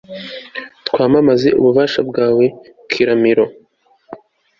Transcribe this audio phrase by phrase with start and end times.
[0.87, 2.45] twamamaze ububasha bwawe,
[2.91, 3.45] kiramiro